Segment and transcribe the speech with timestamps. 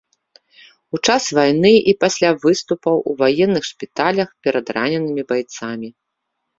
[0.97, 5.89] У час вайны і пасля выступаў у ваенных шпіталях перад раненымі байцамі.